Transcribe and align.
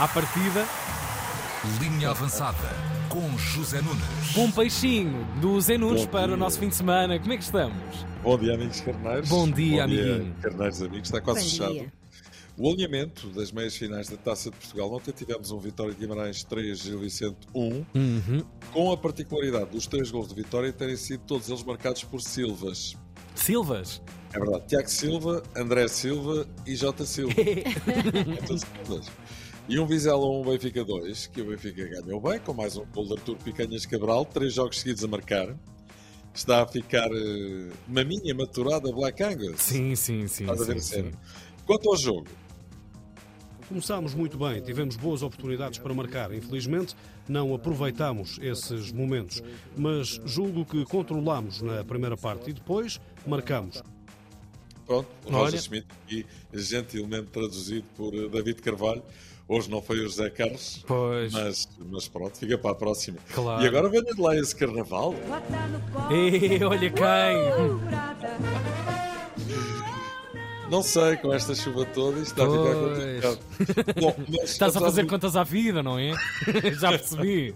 à 0.00 0.08
partida. 0.08 0.66
Linha 1.80 2.10
avançada 2.10 2.56
com 3.08 3.36
José 3.36 3.80
Nunes. 3.82 4.32
Bom 4.34 4.50
peixinho 4.50 5.24
do 5.40 5.60
Zé 5.60 5.76
Nunes 5.76 6.04
Bom 6.04 6.10
para 6.10 6.26
dia. 6.28 6.34
o 6.34 6.38
nosso 6.38 6.58
fim 6.58 6.68
de 6.68 6.74
semana. 6.76 7.18
Como 7.18 7.32
é 7.32 7.36
que 7.36 7.42
estamos? 7.42 8.06
Bom 8.22 8.38
dia, 8.38 8.54
amigos 8.54 8.80
carneiros. 8.80 9.28
Bom 9.28 9.50
dia, 9.50 9.84
amiguinho. 9.84 10.34
carneiros 10.40 10.80
amigos. 10.82 11.08
Está 11.08 11.20
quase 11.20 11.40
Bom 11.40 11.46
fechado. 11.50 11.72
dia. 11.74 11.92
O 12.56 12.70
alinhamento 12.70 13.28
das 13.28 13.52
meias 13.52 13.74
finais 13.76 14.08
da 14.08 14.16
Taça 14.16 14.50
de 14.50 14.56
Portugal. 14.56 14.92
Ontem 14.92 15.12
tivemos 15.12 15.50
um 15.50 15.58
Vitória 15.58 15.92
de 15.94 16.00
Guimarães 16.00 16.44
3, 16.44 16.78
Gil 16.78 17.00
Vicente 17.00 17.36
1, 17.54 17.84
Uhum. 17.94 18.44
com 18.72 18.92
a 18.92 18.96
particularidade 18.96 19.70
dos 19.70 19.86
três 19.86 20.10
gols 20.10 20.28
de 20.28 20.34
Vitória 20.34 20.72
terem 20.72 20.96
sido 20.96 21.22
todos 21.26 21.48
eles 21.48 21.62
marcados 21.62 22.04
por 22.04 22.20
Silvas. 22.20 22.96
Silvas. 23.34 24.02
É 24.32 24.38
verdade. 24.38 24.64
Tiago 24.66 24.88
Silva, 24.90 25.42
André 25.56 25.88
Silva 25.88 26.46
e 26.66 26.76
Jota 26.76 27.04
Silva. 27.06 27.32
Todos 28.46 28.62
Silvas. 28.86 29.06
E 29.70 29.78
um 29.78 29.86
Vizela 29.86 30.26
1, 30.26 30.42
Benfica 30.42 30.84
2, 30.84 31.28
que 31.28 31.40
o 31.42 31.44
Benfica 31.44 31.86
ganhou 31.86 32.20
bem, 32.20 32.40
com 32.40 32.52
mais 32.52 32.76
um 32.76 32.84
gol 32.86 33.06
de 33.06 33.12
Artur 33.12 33.36
Picanhas 33.36 33.86
Cabral, 33.86 34.24
três 34.24 34.52
jogos 34.52 34.80
seguidos 34.80 35.04
a 35.04 35.06
marcar. 35.06 35.56
Está 36.34 36.64
a 36.64 36.66
ficar 36.66 37.06
eh, 37.06 37.68
maminha 37.86 38.34
maturada 38.34 38.90
Black 38.90 39.22
Angus. 39.22 39.60
Sim, 39.62 39.94
sim, 39.94 40.26
sim. 40.26 40.42
Estás 40.42 40.62
a 40.62 40.64
ver 40.64 40.80
sim, 40.80 41.02
sim. 41.04 41.10
Quanto 41.64 41.88
ao 41.88 41.96
jogo, 41.96 42.26
Começámos 43.68 44.12
muito 44.12 44.36
bem, 44.36 44.60
tivemos 44.60 44.96
boas 44.96 45.22
oportunidades 45.22 45.78
para 45.78 45.94
marcar. 45.94 46.34
Infelizmente, 46.34 46.96
não 47.28 47.54
aproveitamos 47.54 48.40
esses 48.42 48.90
momentos. 48.90 49.40
Mas 49.76 50.20
julgo 50.24 50.64
que 50.64 50.84
controlámos 50.84 51.62
na 51.62 51.84
primeira 51.84 52.16
parte 52.16 52.50
e 52.50 52.52
depois 52.52 53.00
marcamos. 53.24 53.80
pronto, 54.84 55.08
o 55.24 55.28
Olha. 55.28 55.44
Roger 55.44 55.60
Schmidt, 55.60 55.86
aqui 56.04 56.26
gentilmente 56.52 57.28
traduzido 57.28 57.86
por 57.96 58.12
eh, 58.12 58.28
David 58.28 58.60
Carvalho. 58.60 59.04
Hoje 59.52 59.68
não 59.68 59.82
foi 59.82 59.98
o 59.98 60.02
José 60.04 60.30
Carlos, 60.30 60.84
Pois. 60.86 61.32
mas, 61.32 61.68
mas 61.90 62.06
pronto, 62.06 62.38
fica 62.38 62.56
para 62.56 62.70
a 62.70 62.74
próxima. 62.76 63.18
Claro. 63.34 63.60
E 63.60 63.66
agora 63.66 63.88
venha 63.88 64.04
de 64.14 64.20
lá 64.20 64.36
esse 64.36 64.54
carnaval. 64.54 65.12
Ei, 66.08 66.62
olha 66.62 66.88
quem! 66.88 68.30
Não 70.70 70.84
sei, 70.84 71.16
com 71.16 71.34
esta 71.34 71.52
chuva 71.52 71.84
toda, 71.86 72.20
isto 72.20 72.30
está 72.40 72.44
a 72.44 72.46
ficar 72.46 72.62
Pois. 72.62 73.34
complicado. 73.34 73.98
Bom, 74.00 74.14
mas, 74.38 74.50
Estás 74.50 74.76
a 74.76 74.80
fazer 74.80 75.02
do- 75.02 75.08
contas 75.08 75.34
à 75.34 75.42
vida, 75.42 75.82
não 75.82 75.98
é? 75.98 76.12
Já 76.78 76.90
percebi. 76.90 77.52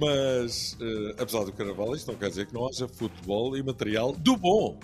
Mas, 0.00 0.76
eh, 0.80 1.14
apesar 1.16 1.44
do 1.44 1.52
carnaval, 1.52 1.94
isto 1.94 2.10
não 2.10 2.18
quer 2.18 2.28
dizer 2.30 2.46
que 2.46 2.54
não 2.54 2.66
haja 2.68 2.88
futebol 2.88 3.56
e 3.56 3.62
material 3.62 4.10
do 4.10 4.36
bom. 4.36 4.76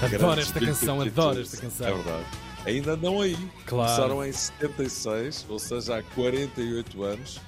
Adoro 0.00 0.40
esta 0.40 0.60
canção, 0.60 1.00
adoro 1.00 1.40
esta 1.40 1.56
canção. 1.56 1.88
É 1.88 1.92
verdade. 1.94 2.24
Ainda 2.66 2.96
não 2.96 3.20
aí. 3.20 3.36
Claro. 3.66 3.92
Começaram 3.94 4.24
em 4.24 4.32
76, 4.32 5.46
ou 5.48 5.58
seja, 5.58 5.98
há 5.98 6.02
48 6.02 7.02
anos. 7.02 7.40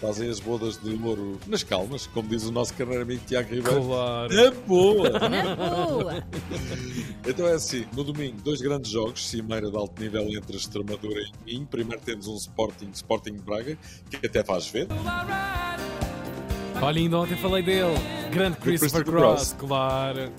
Fazem 0.00 0.30
as 0.30 0.38
bodas 0.38 0.76
de 0.76 0.94
ouro 1.02 1.40
nas 1.48 1.64
calmas, 1.64 2.06
como 2.06 2.28
diz 2.28 2.44
o 2.44 2.52
nosso 2.52 2.72
carneiro 2.74 3.02
amigo 3.02 3.20
Tiago 3.26 3.52
Ribeiro. 3.52 3.82
Claro. 3.82 4.32
Na 4.32 4.50
boa! 4.52 5.10
Na 5.28 5.56
boa. 5.56 6.24
Então 7.26 7.48
é 7.48 7.54
assim, 7.54 7.84
no 7.96 8.04
domingo, 8.04 8.40
dois 8.40 8.60
grandes 8.60 8.92
jogos, 8.92 9.28
cimeira 9.28 9.68
de 9.68 9.76
alto 9.76 10.00
nível 10.00 10.22
entre 10.28 10.56
Extremadura 10.56 11.20
e 11.20 11.52
Minho. 11.52 11.66
Primeiro 11.66 12.00
temos 12.00 12.28
um 12.28 12.36
Sporting, 12.36 12.90
Sporting 12.92 13.38
Braga, 13.38 13.76
que 14.08 14.24
até 14.24 14.44
faz 14.44 14.68
ver. 14.68 14.86
Olha, 16.80 17.00
ainda 17.00 17.18
ontem 17.18 17.36
falei 17.36 17.64
dele. 17.64 17.98
Grande 18.30 18.56
Christopher 18.58 19.02
Christopher 19.02 19.04
Cross, 19.04 19.52
Cross. 19.54 19.68
claro. 19.68 20.32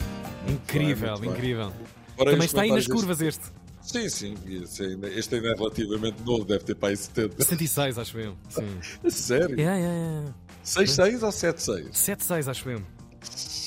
Incrível, 0.48 1.18
bem. 1.18 1.30
incrível. 1.32 1.74
Também 2.18 2.46
está 2.46 2.62
aí 2.62 2.72
nas 2.72 2.88
curvas 2.88 3.20
este. 3.20 3.59
Sim, 3.92 4.08
sim, 4.08 4.36
este 4.48 4.84
ainda, 4.84 5.10
este 5.10 5.34
ainda 5.36 5.48
é 5.48 5.56
relativamente 5.56 6.22
novo, 6.22 6.46
deve 6.46 6.64
ter 6.64 6.76
para 6.76 6.90
aí 6.90 6.98
70. 6.98 7.42
76, 7.44 7.98
acho 7.98 8.20
eu. 8.20 8.38
Sim. 8.48 8.80
Sério? 9.10 9.60
Yeah, 9.60 9.78
yeah, 9.80 9.98
yeah. 9.98 10.34
6-6 10.64 11.24
ou 11.24 11.30
7-6? 11.30 11.94
76, 11.94 12.48
acho 12.48 12.70
eu. 12.70 12.82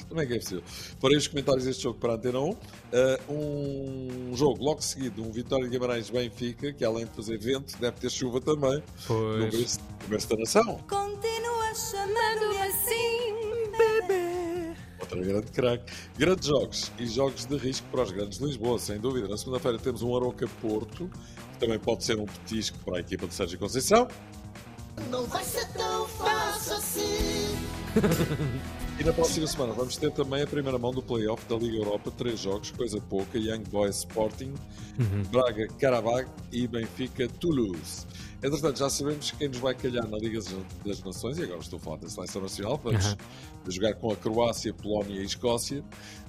Como 0.08 0.20
é 0.20 0.26
que 0.26 0.34
é 0.34 0.38
possível? 0.38 0.62
Porém, 1.00 1.16
os 1.19 1.26
comentários 1.26 1.64
deste 1.64 1.82
jogo 1.82 1.98
para 1.98 2.12
a 2.12 2.16
Antena 2.16 2.38
1. 2.38 2.56
eh, 2.92 3.20
um 3.28 4.30
jogo 4.36 4.62
logo 4.62 4.80
seguido, 4.80 5.22
um 5.22 5.32
Vitória 5.32 5.64
de 5.64 5.70
Guimarães 5.70 6.08
Benfica, 6.08 6.72
que 6.72 6.84
além 6.84 7.04
de 7.06 7.10
fazer 7.12 7.38
vento, 7.38 7.76
deve 7.80 7.98
ter 7.98 8.10
chuva 8.10 8.41
também. 8.41 8.80
Pois. 9.06 9.78
no 10.02 10.08
berço 10.08 10.28
da 10.28 10.36
nação. 10.36 10.78
Continua 10.88 11.75
chamando-me 11.75 12.58
assim. 12.58 12.81
Outra 15.12 15.20
grande 15.20 15.52
craque. 15.52 15.92
Grandes 16.16 16.46
jogos 16.46 16.90
e 16.98 17.06
jogos 17.06 17.44
de 17.44 17.56
risco 17.56 17.86
para 17.90 18.02
os 18.02 18.10
grandes 18.10 18.38
de 18.38 18.46
Lisboa, 18.46 18.78
sem 18.78 18.98
dúvida. 18.98 19.28
Na 19.28 19.36
segunda-feira 19.36 19.78
temos 19.78 20.02
um 20.02 20.16
Aroca 20.16 20.48
Porto, 20.60 21.10
que 21.52 21.58
também 21.58 21.78
pode 21.78 22.04
ser 22.04 22.18
um 22.18 22.24
petisco 22.24 22.78
para 22.78 22.96
a 22.96 23.00
equipa 23.00 23.26
de 23.26 23.34
Sérgio 23.34 23.58
Conceição. 23.58 24.08
Não 25.10 25.24
vai 25.24 25.44
ser 25.44 25.66
tão 25.72 26.08
fácil 26.08 26.76
assim. 26.76 27.58
E 29.02 29.04
na 29.04 29.12
próxima 29.12 29.48
semana 29.48 29.72
vamos 29.72 29.96
ter 29.96 30.12
também 30.12 30.42
a 30.42 30.46
primeira 30.46 30.78
mão 30.78 30.92
do 30.92 31.02
playoff 31.02 31.44
da 31.46 31.56
Liga 31.56 31.76
Europa, 31.76 32.12
três 32.16 32.38
jogos, 32.38 32.70
coisa 32.70 33.00
pouca, 33.00 33.36
Young 33.36 33.64
Boys 33.68 33.96
Sporting, 33.96 34.54
Braga 35.28 35.66
Karabakh 35.76 36.28
e 36.52 36.68
Benfica 36.68 37.26
Toulouse. 37.26 38.06
Entretanto, 38.40 38.78
já 38.78 38.88
sabemos 38.88 39.32
quem 39.32 39.48
nos 39.48 39.58
vai 39.58 39.74
calhar 39.74 40.06
na 40.06 40.16
Liga 40.18 40.38
das 40.86 41.02
Nações, 41.02 41.36
e 41.36 41.42
agora 41.42 41.58
estou 41.58 41.78
a 41.78 41.80
falar 41.80 41.96
da 41.96 42.08
Seleção 42.08 42.42
Nacional, 42.42 42.80
vamos 42.84 43.04
Aham. 43.04 43.16
jogar 43.66 43.94
com 43.94 44.12
a 44.12 44.16
Croácia, 44.16 44.72
Polónia 44.72 45.20
e 45.20 45.24
Escócia. 45.24 45.82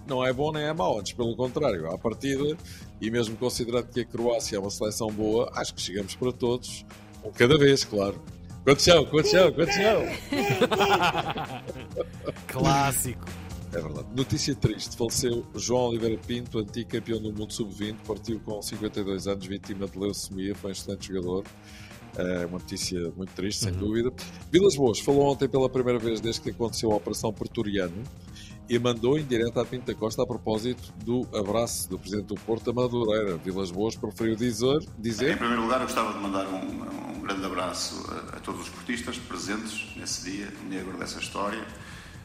Não 0.08 0.26
é 0.26 0.34
bom 0.34 0.52
nem 0.52 0.64
é 0.64 0.74
mau, 0.74 1.00
antes 1.00 1.14
pelo 1.14 1.36
contrário, 1.36 1.92
à 1.92 1.98
partida, 2.00 2.58
e 3.00 3.12
mesmo 3.12 3.38
considerando 3.38 3.86
que 3.86 4.00
a 4.00 4.06
Croácia 4.06 4.56
é 4.56 4.60
uma 4.60 4.72
seleção 4.72 5.10
boa, 5.12 5.52
acho 5.54 5.76
que 5.76 5.82
chegamos 5.82 6.16
para 6.16 6.32
todos, 6.32 6.84
um 7.24 7.30
cada 7.30 7.56
vez, 7.56 7.84
claro. 7.84 8.20
São? 8.78 9.06
Quantos 9.06 9.32
são? 9.32 10.06
Clássico. 12.48 13.26
É 13.74 13.82
verdade. 13.82 14.08
Notícia 14.16 14.56
triste. 14.56 14.96
Faleceu 14.96 15.46
João 15.56 15.90
Oliveira 15.90 16.18
Pinto, 16.26 16.60
antigo 16.60 16.90
campeão 16.92 17.20
do 17.20 17.34
mundo 17.34 17.52
sub-20, 17.52 17.98
partiu 18.08 18.40
com 18.40 18.62
52 18.62 19.28
anos, 19.28 19.46
vítima 19.46 19.88
de 19.88 19.98
leucemia, 19.98 20.56
foi 20.56 20.70
um 20.70 20.74
excelente 20.74 21.08
jogador. 21.08 21.44
É 22.16 22.46
uma 22.46 22.60
notícia 22.60 23.12
muito 23.18 23.34
triste, 23.34 23.64
sem 23.64 23.74
dúvida. 23.74 24.14
Vilas 24.52 24.76
Boas 24.76 25.00
falou 25.00 25.32
ontem 25.32 25.50
pela 25.50 25.68
primeira 25.68 25.98
vez 25.98 26.22
desde 26.22 26.42
que 26.42 26.52
aconteceu 26.52 26.92
a 26.92 26.96
Operação 26.96 27.34
Pretoriano 27.34 28.04
e 28.70 28.78
mandou 28.78 29.18
em 29.18 29.26
direto 29.26 29.60
à 29.60 29.66
Pinta 29.66 29.96
Costa 29.96 30.22
a 30.22 30.28
propósito 30.28 30.94
do 31.04 31.28
abraço 31.36 31.90
do 31.90 31.98
Presidente 31.98 32.28
do 32.28 32.36
Porto 32.36 32.70
a 32.70 32.74
Madureira. 32.74 33.36
Vilas 33.38 33.72
Boas 33.72 33.96
preferiu 33.96 34.36
dizer, 34.36 34.78
Em 34.78 35.02
dizer 35.02 35.38
primeiro 35.38 35.64
lugar, 35.64 35.82
eu 35.82 35.88
gostava 35.88 36.14
de 36.14 36.20
mandar 36.20 36.48
um, 36.48 37.10
um 37.10 37.13
grande 37.24 37.46
abraço 37.46 38.06
a, 38.12 38.38
a 38.38 38.40
todos 38.40 38.62
os 38.62 38.68
esportistas 38.68 39.18
presentes 39.18 39.96
nesse 39.96 40.30
dia 40.30 40.52
negro 40.70 40.98
dessa 40.98 41.20
história 41.20 41.66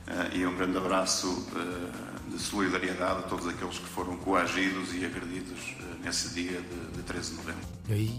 eh, 0.08 0.38
e 0.38 0.46
um 0.46 0.56
grande 0.56 0.76
abraço 0.76 1.46
eh, 1.54 2.30
de 2.30 2.38
solidariedade 2.38 3.20
a 3.20 3.22
todos 3.22 3.46
aqueles 3.46 3.78
que 3.78 3.86
foram 3.86 4.16
coagidos 4.16 4.92
e 4.94 5.04
agredidos 5.04 5.76
eh, 5.80 5.84
nesse 6.04 6.34
dia 6.34 6.60
de, 6.60 6.96
de 6.96 7.02
13 7.02 7.30
de 7.30 7.36
novembro. 7.36 7.60
Aí. 7.90 8.10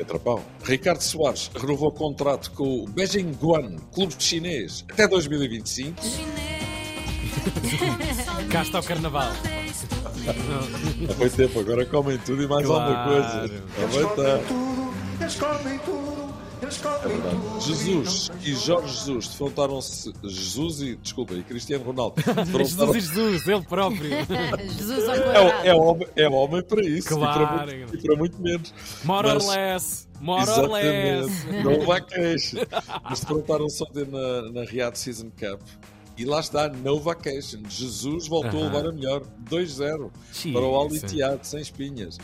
Atrapão. 0.00 0.44
Ricardo 0.64 1.00
Soares 1.00 1.50
renovou 1.54 1.90
contrato 1.92 2.50
com 2.52 2.84
o 2.84 2.88
Beijing 2.88 3.32
Guan, 3.32 3.76
clube 3.92 4.14
chinês, 4.18 4.84
até 4.90 5.08
2025. 5.08 6.00
Cá 8.50 8.62
está 8.62 8.80
o 8.80 8.82
carnaval. 8.82 9.32
Há 11.10 11.14
muito 11.14 11.36
tempo, 11.36 11.60
agora 11.60 11.84
comem 11.86 12.18
tudo 12.18 12.42
e 12.42 12.46
mais 12.46 12.68
alguma 12.68 13.04
Claro. 15.38 15.54
Aproveita. 15.56 16.44
É 16.64 17.08
verdade. 17.08 17.36
Jesus 17.66 18.30
e 18.42 18.54
Jorge 18.54 18.88
Jesus 18.94 19.28
defrontaram-se. 19.28 20.12
Jesus 20.24 20.80
e. 20.80 20.96
Desculpa, 20.96 21.34
e 21.34 21.42
Cristiano 21.42 21.84
Ronaldo. 21.84 22.14
Jesus 22.56 22.96
e 22.96 23.00
Jesus, 23.00 23.46
ele 23.48 23.62
próprio. 23.62 24.08
Jesus 24.78 25.08
ao 25.08 25.14
É, 25.14 25.20
quadrado. 25.20 25.66
é, 25.68 25.74
homem, 25.74 26.08
é 26.16 26.28
homem 26.28 26.62
para 26.62 26.80
isso 26.82 27.08
e, 27.14 27.18
para 27.18 27.46
Claro. 27.46 27.76
muito, 27.76 27.94
e 27.96 28.02
para 28.02 28.16
muito 28.16 28.42
menos. 28.42 28.74
More 29.04 29.28
or 29.28 29.34
Mas- 29.34 29.46
less. 29.48 30.08
More 30.20 30.50
or 30.50 30.70
less. 30.70 31.46
Não 31.62 31.80
vai 31.84 32.00
queixa. 32.06 32.66
Mas 33.02 33.20
defrontaram-se 33.20 33.82
ontem 33.82 34.06
na, 34.06 34.50
na 34.52 34.64
Riyadh 34.64 34.94
Season 34.96 35.30
Cup. 35.38 35.60
E 36.16 36.24
lá 36.24 36.38
está, 36.40 36.68
no 36.68 37.00
vacation. 37.00 37.60
Jesus 37.68 38.28
voltou 38.28 38.60
a 38.60 38.66
Aham. 38.66 38.72
levar 38.72 38.88
a 38.88 38.92
melhor. 38.92 39.22
2-0 39.50 40.10
Sim, 40.32 40.52
para 40.52 40.62
o 40.62 40.74
Al 40.76 40.88
sim. 40.90 40.96
Ittihad, 40.96 41.44
sem 41.44 41.60
espinhas. 41.60 42.18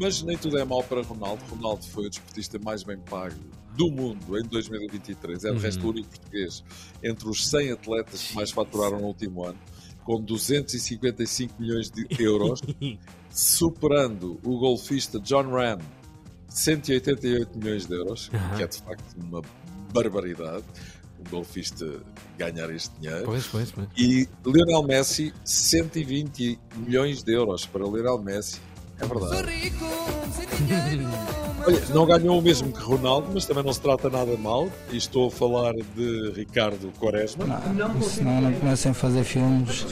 Mas 0.00 0.22
nem 0.22 0.36
tudo 0.36 0.58
é 0.58 0.64
mau 0.64 0.82
para 0.82 1.02
Ronaldo. 1.02 1.42
Ronaldo 1.48 1.84
foi 1.86 2.06
o 2.06 2.10
desportista 2.10 2.58
mais 2.58 2.82
bem 2.82 2.98
pago 2.98 3.36
do 3.76 3.90
mundo 3.92 4.36
em 4.36 4.42
2023. 4.42 5.44
É, 5.44 5.52
de 5.52 5.58
resto, 5.58 5.80
Uhum. 5.82 5.86
o 5.86 5.90
único 5.90 6.08
português 6.08 6.64
entre 7.02 7.28
os 7.28 7.46
100 7.48 7.72
atletas 7.72 8.22
que 8.22 8.34
mais 8.34 8.50
faturaram 8.50 8.98
no 9.00 9.06
último 9.06 9.44
ano, 9.44 9.58
com 10.04 10.20
255 10.20 11.54
milhões 11.62 11.90
de 11.90 12.06
euros, 12.20 12.60
superando 13.30 14.40
o 14.44 14.58
golfista 14.58 15.20
John 15.20 15.48
Ram, 15.50 15.78
188 16.48 17.56
milhões 17.56 17.86
de 17.86 17.94
euros, 17.94 18.30
Aham. 18.34 18.56
que 18.56 18.62
é 18.64 18.66
de 18.66 18.78
facto 18.82 19.14
uma 19.16 19.42
barbaridade. 19.92 20.64
Um 21.18 21.30
golfista 21.30 22.00
ganhar 22.36 22.70
este 22.70 22.90
dinheiro. 23.00 23.24
Pois, 23.24 23.46
pois, 23.46 23.70
pois. 23.70 23.88
E 23.96 24.28
Lionel 24.46 24.82
Messi, 24.82 25.34
120 25.44 26.58
milhões 26.76 27.22
de 27.22 27.32
euros 27.32 27.66
para 27.66 27.84
Lionel 27.84 28.18
Messi. 28.18 28.60
É 29.00 29.06
verdade. 29.06 29.72
Olha, 31.66 31.84
não 31.92 32.06
ganhou 32.06 32.38
o 32.38 32.42
mesmo 32.42 32.72
que 32.72 32.80
Ronaldo, 32.80 33.30
mas 33.32 33.44
também 33.44 33.62
não 33.62 33.72
se 33.72 33.80
trata 33.80 34.08
nada 34.08 34.36
mal. 34.36 34.68
E 34.90 34.96
estou 34.96 35.28
a 35.28 35.30
falar 35.30 35.74
de 35.74 36.32
Ricardo 36.34 36.92
Quaresma. 36.98 37.44
Não, 37.46 38.02
senão 38.02 38.40
não 38.40 38.52
comecem 38.54 38.90
a 38.90 38.94
fazer 38.94 39.24
filmes. 39.24 39.86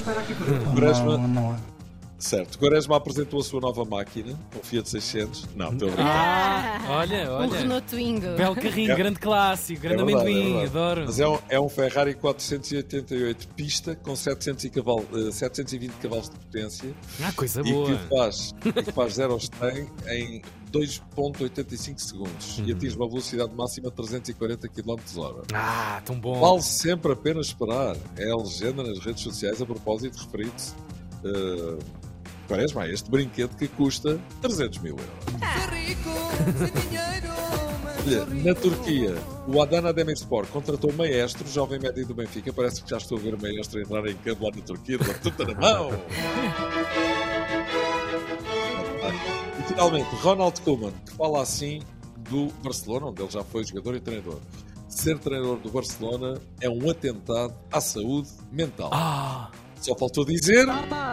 Quaresma. 0.73 1.19
Não, 1.19 1.29
não 1.29 1.55
é. 1.55 1.76
Certo, 2.19 2.59
Quaresma 2.59 2.97
apresentou 2.97 3.41
a 3.41 3.43
sua 3.45 3.61
nova 3.61 3.85
máquina, 3.85 4.39
o 4.59 4.65
Fiat 4.65 4.89
600. 4.89 5.49
Não, 5.55 5.71
estou 5.73 5.89
a 5.89 5.93
brincar. 5.93 6.81
Ah, 6.87 6.93
olha, 6.99 7.31
Um 7.31 7.35
olha. 7.35 7.59
Renault 7.59 7.87
Twingo. 7.89 8.27
Belo 8.37 8.55
carrinho, 8.57 8.93
É. 8.93 8.95
grande 8.97 9.19
clássico, 9.21 9.83
grande 9.83 10.03
É 10.03 10.05
verdade, 10.07 10.31
amendoim, 10.31 10.57
é 10.63 10.65
adoro. 10.65 11.03
Mas 11.05 11.21
é 11.21 11.29
um, 11.29 11.39
é 11.51 11.61
um 11.61 11.69
Ferrari 11.69 12.15
488 12.15 13.49
pista 13.49 13.95
com 13.97 14.17
700 14.17 14.65
e 14.65 14.71
caval- 14.71 15.05
eh, 15.15 15.31
720 15.31 15.93
cavalos 16.01 16.31
de 16.31 16.37
potência 16.39 16.95
Ah, 17.23 17.33
coisa 17.33 17.61
e 17.61 17.71
boa. 17.73 17.97
que 17.97 18.09
faz, 18.17 18.55
e 18.65 18.73
que 18.83 18.93
faz 18.93 19.13
0 19.15 19.33
aos 19.35 19.51
100 19.61 19.87
em 20.09 20.43
2.85 20.73 21.99
segundos 22.01 22.59
Uhum. 22.59 22.65
e 22.67 22.73
atinge 22.73 22.97
uma 22.97 23.09
velocidade 23.09 23.55
máxima 23.55 23.91
de 23.91 23.97
340 23.97 24.69
km 24.69 24.97
hora. 25.19 25.43
Ah, 25.53 26.01
tão 26.05 26.19
bom. 26.19 26.41
Vale 26.41 26.63
sempre 26.63 27.13
a 27.13 27.17
pena 27.17 27.41
esperar. 27.41 27.95
É 28.17 28.31
a 28.31 28.37
legenda 28.37 28.83
nas 28.83 28.99
redes 29.01 29.23
sociais 29.23 29.61
a 29.61 29.67
propósito 29.67 30.17
referido-se 30.19 30.73
uh, 31.25 31.79
Quaresma 32.47 32.83
a 32.83 32.89
este 32.89 33.11
brinquedo 33.11 33.57
que 33.57 33.69
custa 33.69 34.19
300 34.41 34.79
mil 34.79 34.97
euros. 34.97 35.07
Olha, 38.07 38.25
na 38.27 38.55
Turquia, 38.55 39.15
o 39.49 39.61
Adana 39.61 39.93
Demirspor 39.93 40.47
contratou 40.47 40.93
maestro, 40.93 41.49
jovem 41.49 41.81
médio 41.81 42.07
do 42.07 42.15
Benfica. 42.15 42.53
Parece 42.53 42.83
que 42.83 42.91
já 42.91 42.99
estou 42.99 43.19
a 43.19 43.21
ver 43.21 43.35
o 43.35 43.41
maestro 43.41 43.81
entrar 43.81 44.07
em 44.07 44.15
campo 44.17 44.45
lá 44.45 44.51
na 44.55 44.63
Turquia, 44.63 44.97
de 44.97 45.15
tuta 45.15 45.45
na 45.45 45.55
mão. 45.55 45.91
E 49.59 49.63
finalmente, 49.65 50.15
Ronald 50.17 50.61
Koeman, 50.61 50.93
que 51.05 51.13
fala 51.15 51.43
assim 51.43 51.83
do 52.31 52.47
Barcelona, 52.63 53.07
onde 53.07 53.23
ele 53.23 53.31
já 53.31 53.43
foi 53.43 53.65
jogador 53.65 53.97
e 53.97 54.01
treinador. 54.01 54.41
Ser 54.89 55.19
treinador 55.19 55.59
do 55.59 55.71
Barcelona 55.71 56.41
é 56.61 56.71
um 56.71 56.89
atentado 56.89 57.55
à 57.73 57.81
saúde 57.81 58.29
mental. 58.53 58.91
Ah, 58.93 59.51
Só 59.81 59.97
faltou 59.97 60.25
dizer. 60.25 60.67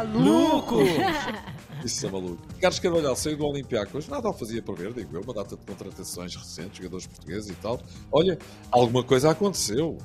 louco! 0.03 0.77
Isso 1.83 2.07
é 2.07 2.11
maluco. 2.11 2.41
Carlos 2.61 2.79
Carvalhal 2.79 3.15
saiu 3.15 3.37
do 3.37 3.45
Olympiacos, 3.45 4.07
nada 4.07 4.29
o 4.29 4.33
fazia 4.33 4.61
prever, 4.61 4.93
digo 4.93 5.17
eu, 5.17 5.21
uma 5.21 5.33
data 5.33 5.57
de 5.57 5.65
contratações 5.65 6.33
recentes, 6.33 6.77
jogadores 6.77 7.07
portugueses 7.07 7.49
e 7.49 7.55
tal. 7.55 7.79
Olha, 8.11 8.39
alguma 8.71 9.03
coisa 9.03 9.31
aconteceu. 9.31 9.97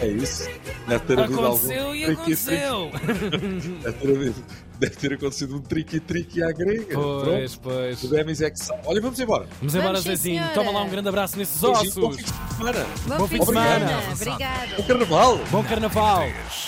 É 0.00 0.06
isso. 0.06 0.48
Deve 0.88 1.04
ter 1.04 1.18
havido 1.20 1.40
Aconteceu 1.46 1.80
algum 1.82 1.94
e 1.94 2.04
triqui-triqui. 2.06 2.54
aconteceu. 2.56 2.90
Deve 3.82 3.92
ter, 3.92 4.08
havido- 4.16 4.44
deve 4.80 4.96
ter 4.96 5.12
acontecido 5.12 5.56
um 5.56 5.60
triqui-triqui 5.60 6.42
à 6.42 6.50
grega. 6.52 6.94
Pois, 6.94 7.56
Pronto. 7.56 7.74
pois. 7.76 8.02
Demis 8.10 8.40
é 8.40 8.50
que 8.50 8.58
sabe. 8.58 8.80
Olha, 8.86 9.00
vamos 9.00 9.20
embora. 9.20 9.46
Vamos 9.60 9.74
embora, 9.74 10.00
Zezinho. 10.00 10.42
Toma 10.54 10.70
lá 10.70 10.82
um 10.82 10.88
grande 10.88 11.08
abraço 11.08 11.36
nesses 11.36 11.60
Beijinho, 11.60 11.94
Bom 11.96 12.12
fim 12.12 12.22
ossos. 12.22 12.24
de 12.24 12.54
semana. 12.56 12.86
Bom 13.18 13.28
fim 13.28 13.38
de 13.40 13.44
semana. 13.46 14.02
Obrigada. 14.12 14.76
Bom 14.76 14.82
carnaval. 14.84 15.40
Bom 15.50 15.64
carnaval. 15.64 16.28